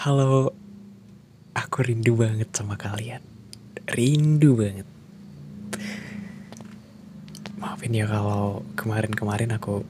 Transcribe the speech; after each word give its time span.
Halo, 0.00 0.56
aku 1.52 1.84
rindu 1.84 2.16
banget 2.16 2.48
sama 2.56 2.80
kalian. 2.80 3.20
Rindu 3.84 4.56
banget. 4.56 4.88
Maafin 7.60 7.92
ya 7.92 8.08
kalau 8.08 8.64
kemarin-kemarin 8.80 9.52
aku 9.52 9.84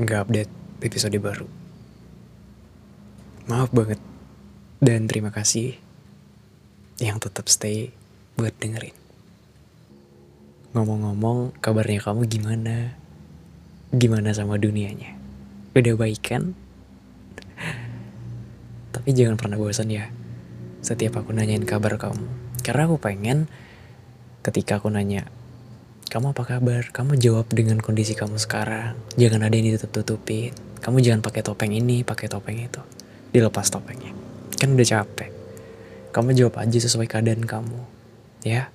nggak 0.00 0.24
update 0.24 0.52
episode 0.80 1.20
baru. 1.20 1.44
Maaf 3.44 3.68
banget. 3.76 4.00
Dan 4.80 5.04
terima 5.04 5.28
kasih 5.28 5.76
yang 6.96 7.20
tetap 7.20 7.52
stay 7.52 7.92
buat 8.40 8.56
dengerin. 8.56 8.96
Ngomong-ngomong, 10.72 11.60
kabarnya 11.60 12.00
kamu 12.00 12.24
gimana? 12.24 12.96
Gimana 13.92 14.32
sama 14.32 14.56
dunianya? 14.56 15.12
Udah 15.76 15.92
baik 15.92 16.24
kan? 16.24 16.63
Tapi 19.04 19.12
jangan 19.12 19.36
pernah 19.36 19.60
bosan 19.60 19.92
ya. 19.92 20.08
Setiap 20.80 21.20
aku 21.20 21.36
nanyain 21.36 21.60
kabar 21.68 22.00
kamu. 22.00 22.24
Karena 22.64 22.88
aku 22.88 22.96
pengen 22.96 23.52
ketika 24.40 24.80
aku 24.80 24.88
nanya, 24.88 25.28
kamu 26.08 26.32
apa 26.32 26.56
kabar? 26.56 26.88
Kamu 26.88 27.20
jawab 27.20 27.52
dengan 27.52 27.84
kondisi 27.84 28.16
kamu 28.16 28.40
sekarang. 28.40 28.96
Jangan 29.20 29.44
ada 29.44 29.52
yang 29.60 29.76
ditutup-tutupin. 29.76 30.56
Kamu 30.80 31.04
jangan 31.04 31.20
pakai 31.20 31.44
topeng 31.44 31.76
ini, 31.76 32.00
pakai 32.00 32.32
topeng 32.32 32.56
itu. 32.56 32.80
Dilepas 33.28 33.68
topengnya. 33.68 34.16
Kan 34.56 34.72
udah 34.72 34.88
capek. 34.88 35.28
Kamu 36.08 36.32
jawab 36.32 36.64
aja 36.64 36.78
sesuai 36.80 37.04
keadaan 37.04 37.44
kamu. 37.44 37.84
Ya. 38.40 38.72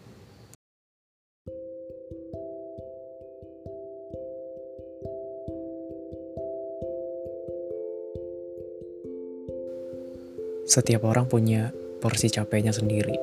Setiap 10.70 11.02
orang 11.10 11.26
punya 11.26 11.74
porsi 11.98 12.30
capeknya 12.30 12.70
sendiri. 12.70 13.18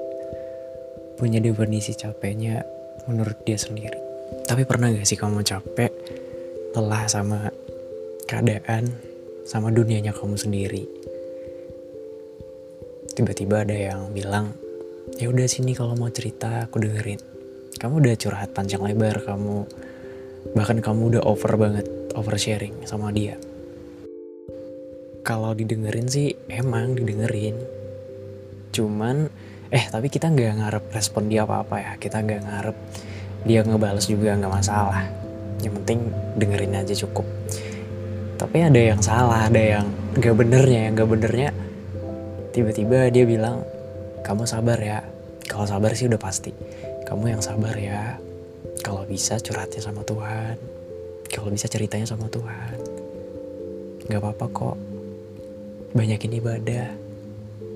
Punya 1.14 1.38
definisi 1.38 1.94
capeknya 1.94 2.66
menurut 3.06 3.38
dia 3.46 3.54
sendiri. 3.54 3.94
Tapi 4.50 4.66
pernah 4.66 4.90
gak 4.90 5.06
sih 5.06 5.14
kamu 5.14 5.46
capek, 5.46 5.94
lelah 6.74 7.06
sama 7.06 7.46
keadaan, 8.26 8.90
sama 9.46 9.70
dunianya 9.70 10.10
kamu 10.10 10.34
sendiri? 10.34 10.90
Tiba-tiba 13.14 13.62
ada 13.62 13.78
yang 13.78 14.10
bilang, 14.10 14.50
ya 15.14 15.30
udah 15.30 15.46
sini 15.46 15.70
kalau 15.78 15.94
mau 15.94 16.10
cerita 16.10 16.66
aku 16.66 16.82
dengerin. 16.82 17.22
Kamu 17.78 18.02
udah 18.02 18.14
curhat 18.18 18.58
panjang 18.58 18.82
lebar, 18.82 19.22
kamu 19.22 19.62
bahkan 20.58 20.82
kamu 20.82 21.14
udah 21.14 21.22
over 21.22 21.54
banget, 21.54 21.86
over 22.18 22.34
sharing 22.34 22.74
sama 22.90 23.14
dia 23.14 23.38
kalau 25.26 25.58
didengerin 25.58 26.06
sih 26.06 26.38
emang 26.46 26.94
didengerin. 26.94 27.58
Cuman 28.70 29.26
eh 29.74 29.82
tapi 29.90 30.06
kita 30.06 30.30
nggak 30.30 30.62
ngarep 30.62 30.84
respon 30.94 31.26
dia 31.26 31.42
apa 31.42 31.66
apa 31.66 31.76
ya. 31.82 31.92
Kita 31.98 32.22
nggak 32.22 32.42
ngarep 32.46 32.76
dia 33.42 33.66
ngebales 33.66 34.06
juga 34.06 34.38
nggak 34.38 34.54
masalah. 34.54 35.02
Yang 35.66 35.82
penting 35.82 35.98
dengerin 36.38 36.78
aja 36.78 36.94
cukup. 36.94 37.26
Tapi 38.38 38.70
ada 38.70 38.78
yang 38.78 39.02
salah 39.02 39.50
ada 39.50 39.58
yang 39.58 39.90
nggak 40.14 40.34
benernya. 40.38 40.80
Yang 40.86 40.94
nggak 40.94 41.10
benernya 41.10 41.48
tiba-tiba 42.54 43.10
dia 43.10 43.26
bilang 43.26 43.66
kamu 44.22 44.46
sabar 44.46 44.78
ya. 44.78 45.02
Kalau 45.50 45.66
sabar 45.66 45.90
sih 45.98 46.06
udah 46.06 46.22
pasti. 46.22 46.54
Kamu 47.02 47.34
yang 47.34 47.42
sabar 47.42 47.74
ya. 47.74 48.14
Kalau 48.78 49.02
bisa 49.02 49.42
curhatnya 49.42 49.82
sama 49.82 50.06
Tuhan. 50.06 50.54
Kalau 51.26 51.50
bisa 51.50 51.66
ceritanya 51.66 52.06
sama 52.06 52.30
Tuhan. 52.30 52.78
Nggak 54.06 54.22
apa-apa 54.22 54.46
kok 54.54 54.95
banyakin 55.96 56.36
ibadah, 56.36 56.92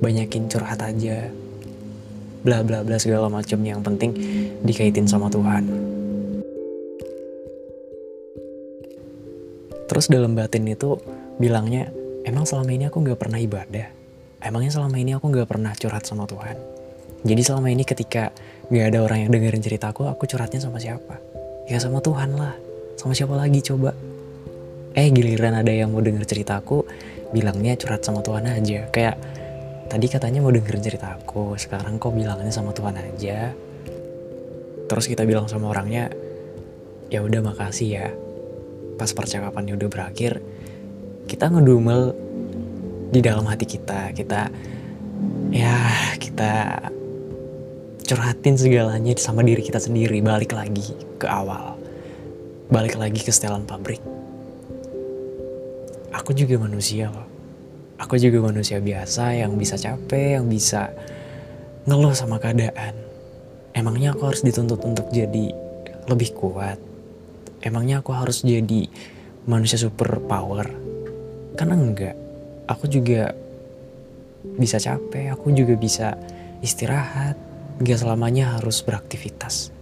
banyakin 0.04 0.44
curhat 0.52 0.84
aja, 0.84 1.32
bla 2.44 2.60
bla 2.60 2.84
bla 2.84 3.00
segala 3.00 3.32
macam 3.32 3.56
yang 3.64 3.80
penting 3.80 4.12
dikaitin 4.60 5.08
sama 5.08 5.32
Tuhan. 5.32 5.64
Terus 9.88 10.06
dalam 10.06 10.36
batin 10.36 10.68
itu 10.68 11.00
bilangnya, 11.40 11.88
emang 12.28 12.44
selama 12.44 12.70
ini 12.70 12.86
aku 12.86 13.00
nggak 13.00 13.18
pernah 13.18 13.40
ibadah, 13.40 13.88
emangnya 14.44 14.70
selama 14.76 15.00
ini 15.00 15.16
aku 15.16 15.26
nggak 15.32 15.48
pernah 15.48 15.72
curhat 15.72 16.04
sama 16.04 16.28
Tuhan. 16.28 16.54
Jadi 17.24 17.42
selama 17.42 17.72
ini 17.72 17.82
ketika 17.88 18.30
nggak 18.68 18.86
ada 18.94 18.98
orang 19.02 19.26
yang 19.26 19.30
dengerin 19.32 19.64
ceritaku, 19.64 20.06
aku 20.06 20.28
curhatnya 20.28 20.60
sama 20.60 20.76
siapa? 20.76 21.18
Ya 21.66 21.80
sama 21.80 22.04
Tuhan 22.04 22.36
lah. 22.36 22.54
Sama 23.00 23.16
siapa 23.16 23.32
lagi 23.32 23.64
coba? 23.64 23.96
Eh 24.92 25.08
giliran 25.08 25.56
ada 25.56 25.72
yang 25.72 25.90
mau 25.90 26.02
denger 26.04 26.22
ceritaku, 26.26 26.84
bilangnya 27.30 27.78
curhat 27.78 28.02
sama 28.02 28.20
Tuhan 28.22 28.46
aja. 28.46 28.86
Kayak 28.90 29.16
tadi 29.90 30.06
katanya 30.06 30.42
mau 30.42 30.54
dengerin 30.54 30.82
cerita 30.82 31.18
aku 31.18 31.54
sekarang 31.58 31.98
kok 31.98 32.14
bilangnya 32.14 32.52
sama 32.52 32.74
Tuhan 32.74 32.94
aja. 32.98 33.54
Terus 34.90 35.06
kita 35.06 35.22
bilang 35.22 35.46
sama 35.46 35.70
orangnya 35.70 36.10
ya 37.10 37.22
udah 37.22 37.40
makasih 37.42 37.88
ya. 38.02 38.08
Pas 38.98 39.10
percakapannya 39.10 39.78
udah 39.78 39.88
berakhir 39.88 40.42
kita 41.30 41.46
ngedumel 41.50 42.12
di 43.10 43.20
dalam 43.22 43.46
hati 43.46 43.66
kita. 43.66 44.10
Kita 44.14 44.50
ya 45.54 45.78
kita 46.18 46.82
curhatin 48.06 48.58
segalanya 48.58 49.14
sama 49.18 49.46
diri 49.46 49.62
kita 49.62 49.78
sendiri. 49.78 50.18
Balik 50.18 50.54
lagi 50.54 50.98
ke 51.18 51.26
awal. 51.30 51.78
Balik 52.70 52.98
lagi 52.98 53.18
ke 53.22 53.34
setelan 53.34 53.66
pabrik 53.66 54.19
aku 56.10 56.34
juga 56.34 56.58
manusia 56.58 57.10
loh. 57.10 57.26
Aku 58.00 58.16
juga 58.16 58.40
manusia 58.40 58.80
biasa 58.80 59.36
yang 59.36 59.60
bisa 59.60 59.76
capek, 59.76 60.40
yang 60.40 60.48
bisa 60.48 60.88
ngeluh 61.84 62.16
sama 62.16 62.40
keadaan. 62.40 62.96
Emangnya 63.76 64.16
aku 64.16 64.32
harus 64.32 64.42
dituntut 64.42 64.82
untuk 64.82 65.12
jadi 65.12 65.52
lebih 66.08 66.32
kuat? 66.32 66.80
Emangnya 67.60 68.00
aku 68.00 68.16
harus 68.16 68.40
jadi 68.40 68.88
manusia 69.44 69.76
super 69.76 70.16
power? 70.24 70.64
Karena 71.54 71.76
enggak. 71.76 72.16
Aku 72.66 72.88
juga 72.88 73.36
bisa 74.56 74.80
capek, 74.80 75.36
aku 75.36 75.52
juga 75.52 75.76
bisa 75.76 76.16
istirahat. 76.64 77.36
Gak 77.80 78.00
selamanya 78.00 78.60
harus 78.60 78.80
beraktivitas. 78.84 79.72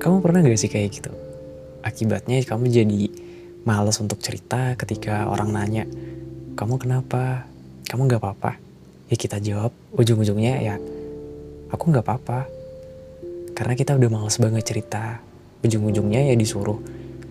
Kamu 0.00 0.20
pernah 0.20 0.44
gak 0.44 0.60
sih 0.60 0.72
kayak 0.72 0.88
gitu? 1.00 1.12
Akibatnya 1.84 2.40
kamu 2.44 2.68
jadi 2.68 3.27
males 3.68 4.00
untuk 4.00 4.16
cerita 4.24 4.72
ketika 4.80 5.28
orang 5.28 5.52
nanya, 5.52 5.84
kamu 6.56 6.80
kenapa? 6.80 7.44
Kamu 7.84 8.08
gak 8.08 8.24
apa-apa? 8.24 8.56
Ya 9.12 9.16
kita 9.20 9.36
jawab, 9.44 9.76
ujung-ujungnya 9.92 10.54
ya, 10.64 10.76
aku 11.68 11.92
gak 11.92 12.00
apa-apa. 12.00 12.48
Karena 13.52 13.76
kita 13.76 14.00
udah 14.00 14.08
males 14.08 14.40
banget 14.40 14.64
cerita. 14.64 15.20
Ujung-ujungnya 15.60 16.32
ya 16.32 16.34
disuruh 16.38 16.80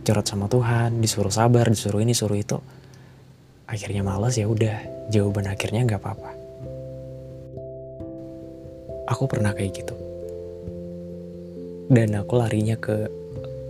curhat 0.05 0.29
sama 0.29 0.45
Tuhan, 0.45 1.01
disuruh 1.01 1.33
sabar, 1.33 1.65
disuruh 1.73 2.05
ini, 2.05 2.13
disuruh 2.13 2.37
itu. 2.37 2.61
Akhirnya 3.65 4.05
males 4.05 4.37
ya 4.37 4.45
udah, 4.45 5.09
jawaban 5.09 5.49
akhirnya 5.49 5.89
gak 5.89 6.05
apa-apa. 6.05 6.31
Aku 9.09 9.25
pernah 9.25 9.57
kayak 9.57 9.73
gitu. 9.73 9.95
Dan 11.89 12.13
aku 12.13 12.37
larinya 12.37 12.77
ke 12.77 13.09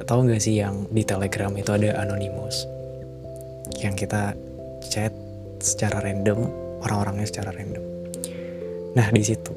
tahu 0.06 0.30
nggak 0.30 0.42
sih 0.44 0.62
yang 0.62 0.86
di 0.94 1.02
Telegram 1.02 1.50
itu 1.58 1.72
ada 1.74 2.04
anonymous? 2.04 2.70
Yang 3.82 4.06
kita 4.06 4.38
chat 4.86 5.14
secara 5.58 6.04
random 6.06 6.46
orang-orangnya 6.86 7.28
secara 7.28 7.50
random. 7.54 7.84
Nah 8.94 9.08
di 9.10 9.24
situ 9.26 9.54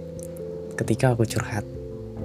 ketika 0.76 1.12
aku 1.12 1.28
curhat 1.28 1.64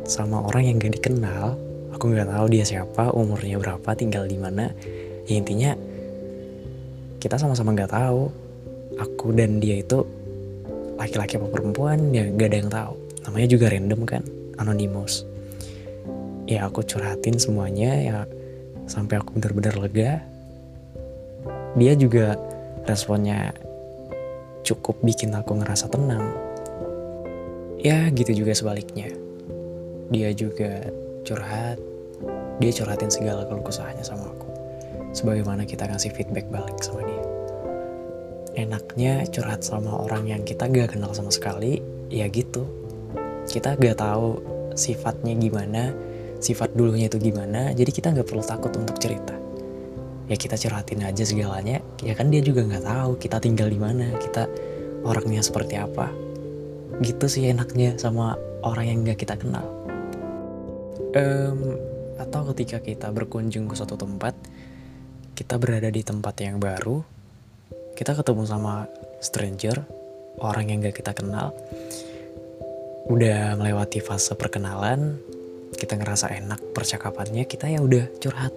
sama 0.07 0.39
orang 0.39 0.71
yang 0.71 0.75
gak 0.79 0.95
dikenal 0.95 1.59
aku 1.91 2.07
nggak 2.07 2.31
tahu 2.31 2.45
dia 2.47 2.63
siapa 2.63 3.11
umurnya 3.11 3.59
berapa 3.59 3.89
tinggal 3.97 4.23
di 4.23 4.39
mana 4.39 4.71
ya 5.27 5.35
intinya 5.35 5.75
kita 7.19 7.35
sama-sama 7.35 7.75
nggak 7.75 7.91
tahu 7.91 8.31
aku 8.95 9.35
dan 9.35 9.59
dia 9.59 9.83
itu 9.83 10.07
laki-laki 10.95 11.35
apa 11.35 11.51
perempuan 11.51 12.15
ya 12.15 12.23
gak 12.31 12.47
ada 12.47 12.57
yang 12.63 12.71
tahu. 12.71 12.93
Namanya 13.27 13.47
juga 13.51 13.65
random 13.67 14.01
kan 14.07 14.23
anonymous 14.61 15.27
ya 16.45 16.69
aku 16.69 16.85
curhatin 16.85 17.37
semuanya 17.41 17.91
ya. 17.97 18.19
Sampai 18.85 19.17
aku 19.17 19.37
benar-benar 19.37 19.75
lega. 19.81 20.21
Dia 21.75 21.93
juga 21.97 22.37
responnya 22.85 23.51
cukup 24.61 25.01
bikin 25.01 25.33
aku 25.33 25.57
ngerasa 25.57 25.89
tenang. 25.89 26.33
Ya 27.81 28.09
gitu 28.13 28.45
juga 28.45 28.53
sebaliknya. 28.53 29.09
Dia 30.13 30.33
juga 30.33 30.85
curhat. 31.25 31.81
Dia 32.61 32.71
curhatin 32.71 33.11
segala 33.11 33.43
keluh 33.49 33.65
kesahnya 33.65 34.05
sama 34.05 34.29
aku. 34.29 34.49
Sebagaimana 35.11 35.65
kita 35.65 35.89
ngasih 35.89 36.13
feedback 36.13 36.47
balik 36.53 36.77
sama 36.81 37.03
dia. 37.03 37.23
Enaknya 38.55 39.27
curhat 39.27 39.67
sama 39.67 39.91
orang 39.91 40.31
yang 40.31 40.41
kita 40.47 40.69
gak 40.71 40.95
kenal 40.95 41.11
sama 41.11 41.33
sekali 41.33 41.83
ya 42.07 42.29
gitu. 42.31 42.63
Kita 43.49 43.75
gak 43.75 43.99
tahu 43.99 44.39
sifatnya 44.75 45.35
gimana 45.35 45.91
sifat 46.45 46.77
dulunya 46.77 47.09
itu 47.09 47.17
gimana 47.17 47.73
jadi 47.73 47.89
kita 47.89 48.13
nggak 48.13 48.27
perlu 48.29 48.45
takut 48.45 48.69
untuk 48.77 49.01
cerita. 49.01 49.33
Ya 50.29 50.37
kita 50.37 50.57
curhatin 50.57 51.05
aja 51.05 51.25
segalanya 51.25 51.81
ya 52.05 52.13
kan 52.13 52.29
dia 52.29 52.45
juga 52.45 52.61
nggak 52.61 52.85
tahu 52.85 53.11
kita 53.17 53.41
tinggal 53.41 53.73
di 53.73 53.81
mana 53.81 54.13
kita 54.21 54.45
orangnya 55.01 55.41
seperti 55.41 55.81
apa. 55.81 56.13
Gitu 57.01 57.25
sih 57.25 57.49
enaknya 57.49 57.97
sama 57.97 58.37
orang 58.61 58.85
yang 58.87 58.97
gak 59.03 59.25
kita 59.25 59.35
kenal. 59.35 59.67
Um, 61.15 61.75
atau 62.19 62.47
ketika 62.51 62.79
kita 62.79 63.07
berkunjung 63.11 63.67
ke 63.67 63.75
suatu 63.75 63.99
tempat 63.99 64.35
kita 65.35 65.59
berada 65.59 65.91
di 65.91 65.99
tempat 65.99 66.35
yang 66.39 66.63
baru 66.63 67.03
kita 67.95 68.15
ketemu 68.15 68.43
sama 68.47 68.87
stranger 69.19 69.83
orang 70.39 70.71
yang 70.71 70.79
gak 70.83 70.99
kita 70.99 71.11
kenal 71.11 71.51
udah 73.11 73.59
melewati 73.59 73.99
fase 73.99 74.31
perkenalan 74.33 75.19
kita 75.75 75.99
ngerasa 75.99 76.31
enak 76.31 76.73
percakapannya 76.73 77.45
kita 77.45 77.69
ya 77.69 77.83
udah 77.83 78.07
curhat. 78.19 78.55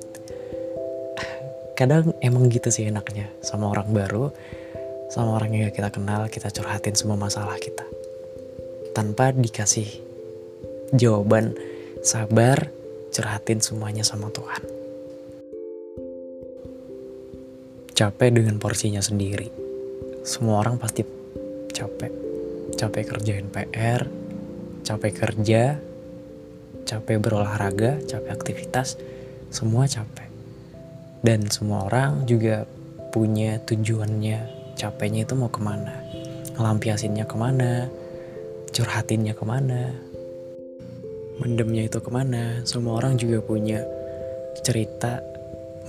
Kadang 1.79 2.15
emang 2.19 2.51
gitu 2.51 2.71
sih 2.71 2.91
enaknya 2.91 3.31
sama 3.43 3.71
orang 3.71 3.91
baru 3.95 4.35
sama 5.09 5.41
orang 5.41 5.55
yang 5.55 5.71
gak 5.71 5.81
kita 5.81 5.91
kenal 5.95 6.23
kita 6.29 6.49
curhatin 6.51 6.95
semua 6.95 7.17
masalah 7.19 7.57
kita. 7.59 7.87
Tanpa 8.93 9.31
dikasih 9.31 9.87
jawaban 10.95 11.55
sabar 12.03 12.71
curhatin 13.15 13.63
semuanya 13.63 14.03
sama 14.03 14.31
Tuhan. 14.35 14.63
Capek 17.95 18.31
dengan 18.31 18.63
porsinya 18.63 19.03
sendiri. 19.03 19.51
Semua 20.23 20.63
orang 20.63 20.79
pasti 20.79 21.03
capek. 21.73 22.13
Capek 22.79 23.05
kerjain 23.11 23.49
PR 23.51 24.07
capek 24.89 25.13
kerja 25.13 25.77
capek 26.89 27.21
berolahraga 27.21 28.01
capek 28.09 28.33
aktivitas 28.33 28.97
semua 29.53 29.85
capek. 29.85 30.25
Dan 31.21 31.45
semua 31.53 31.85
orang 31.85 32.25
juga 32.25 32.65
punya 33.13 33.61
tujuannya 33.69 34.73
capeknya 34.79 35.29
itu 35.29 35.35
mau 35.37 35.53
ke 35.53 35.61
mana? 35.61 35.93
Ngelampiasinnya 36.57 37.29
ke 37.29 37.37
mana? 37.37 37.93
Curhatinnya 38.73 39.37
ke 39.37 39.45
mana? 39.45 39.93
Mendemnya 41.45 41.85
itu 41.85 42.01
ke 42.01 42.09
mana? 42.09 42.65
Semua 42.65 42.97
orang 42.97 43.21
juga 43.21 43.45
punya 43.45 43.85
cerita 44.65 45.21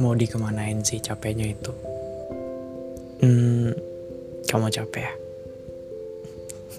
mau 0.04 0.16
dikemanain 0.16 0.84
sih 0.84 1.00
capeknya 1.00 1.56
itu. 1.56 1.74
Hmm, 3.24 3.72
kamu 4.52 4.68
capek 4.68 5.04
ya? 5.08 5.14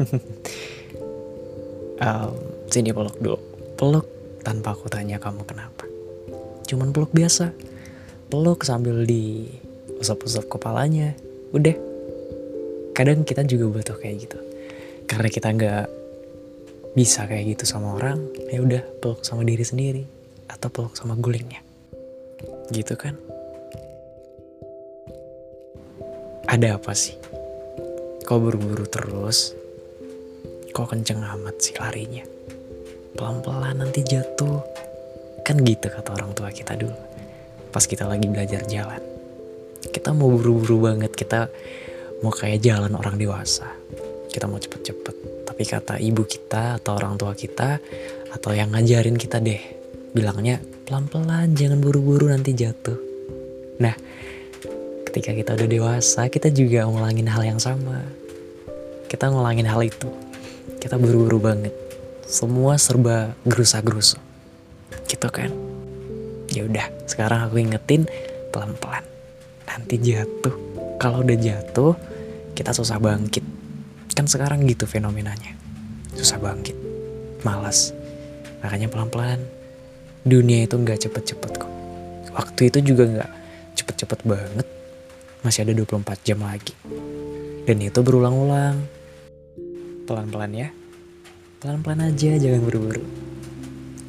Um, 2.00 2.32
sini 2.72 2.96
peluk 2.96 3.20
dulu 3.20 3.49
peluk 3.80 4.04
tanpa 4.44 4.76
aku 4.76 4.92
tanya 4.92 5.16
kamu 5.16 5.40
kenapa. 5.48 5.88
Cuman 6.68 6.92
peluk 6.92 7.16
biasa. 7.16 7.56
Peluk 8.28 8.60
sambil 8.60 9.08
di 9.08 9.48
usap-usap 9.96 10.52
kepalanya. 10.52 11.16
Udah. 11.56 11.72
Kadang 12.92 13.24
kita 13.24 13.40
juga 13.48 13.72
butuh 13.72 13.96
kayak 13.96 14.28
gitu. 14.28 14.36
Karena 15.08 15.28
kita 15.32 15.48
nggak 15.56 15.84
bisa 16.92 17.24
kayak 17.24 17.56
gitu 17.56 17.64
sama 17.64 17.96
orang 17.96 18.18
ya 18.50 18.60
udah 18.60 18.82
peluk 18.98 19.22
sama 19.22 19.46
diri 19.46 19.64
sendiri 19.64 20.04
atau 20.52 20.68
peluk 20.68 20.92
sama 20.92 21.16
gulingnya. 21.16 21.64
Gitu 22.68 22.92
kan? 23.00 23.16
Ada 26.44 26.76
apa 26.76 26.92
sih? 26.92 27.16
Kau 28.28 28.36
buru-buru 28.36 28.84
terus? 28.84 29.56
Kok 30.68 30.92
kenceng 30.92 31.24
amat 31.24 31.56
sih 31.64 31.74
larinya 31.80 32.39
pelan-pelan 33.14 33.82
nanti 33.82 34.04
jatuh. 34.04 34.62
Kan 35.42 35.62
gitu 35.66 35.90
kata 35.90 36.14
orang 36.14 36.30
tua 36.36 36.52
kita 36.52 36.76
dulu. 36.76 36.94
Pas 37.70 37.82
kita 37.86 38.06
lagi 38.06 38.26
belajar 38.26 38.62
jalan. 38.66 39.02
Kita 39.80 40.12
mau 40.12 40.28
buru-buru 40.30 40.90
banget 40.90 41.12
kita 41.16 41.48
mau 42.20 42.30
kayak 42.30 42.60
jalan 42.60 42.92
orang 42.94 43.16
dewasa. 43.16 43.66
Kita 44.30 44.46
mau 44.46 44.60
cepet-cepet. 44.60 45.46
Tapi 45.48 45.62
kata 45.66 45.94
ibu 45.98 46.22
kita 46.22 46.78
atau 46.78 46.94
orang 46.94 47.18
tua 47.18 47.32
kita 47.34 47.80
atau 48.30 48.50
yang 48.54 48.70
ngajarin 48.70 49.18
kita 49.18 49.42
deh 49.42 49.58
bilangnya 50.10 50.62
pelan-pelan 50.86 51.54
jangan 51.54 51.82
buru-buru 51.82 52.30
nanti 52.30 52.54
jatuh. 52.54 52.98
Nah 53.82 53.94
ketika 55.10 55.34
kita 55.34 55.50
udah 55.58 55.68
dewasa 55.68 56.30
kita 56.30 56.52
juga 56.54 56.86
ngulangin 56.86 57.26
hal 57.26 57.42
yang 57.42 57.58
sama. 57.58 57.98
Kita 59.10 59.26
ngulangin 59.26 59.66
hal 59.66 59.82
itu. 59.82 60.06
Kita 60.78 60.94
buru-buru 60.94 61.42
banget 61.42 61.89
semua 62.30 62.78
serba 62.78 63.34
gerusa-gerusu. 63.42 64.14
Gitu 65.10 65.26
kan? 65.34 65.50
Ya 66.46 66.62
udah 66.62 66.86
sekarang 67.10 67.50
aku 67.50 67.58
ingetin 67.58 68.06
pelan-pelan. 68.54 69.02
Nanti 69.66 69.98
jatuh. 69.98 70.54
Kalau 71.02 71.26
udah 71.26 71.34
jatuh 71.34 71.98
kita 72.54 72.70
susah 72.70 73.02
bangkit. 73.02 73.42
Kan 74.14 74.30
sekarang 74.30 74.62
gitu 74.70 74.86
fenomenanya. 74.86 75.58
Susah 76.14 76.38
bangkit. 76.38 76.78
Malas. 77.42 77.90
Makanya 78.62 78.86
pelan-pelan. 78.86 79.42
Dunia 80.22 80.70
itu 80.70 80.78
nggak 80.78 81.02
cepet-cepet 81.02 81.50
kok. 81.58 81.72
Waktu 82.30 82.70
itu 82.70 82.94
juga 82.94 83.10
nggak 83.10 83.30
cepet-cepet 83.74 84.20
banget. 84.22 84.66
Masih 85.42 85.66
ada 85.66 85.72
24 85.74 86.22
jam 86.22 86.38
lagi. 86.46 86.78
Dan 87.66 87.82
itu 87.82 87.98
berulang-ulang. 88.06 88.78
Pelan-pelan 90.06 90.52
ya. 90.54 90.70
Pelan-pelan 91.60 92.08
aja, 92.08 92.40
jangan 92.40 92.64
buru-buru. 92.64 93.04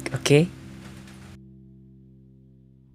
Oke? 0.08 0.16
Okay? 0.16 0.42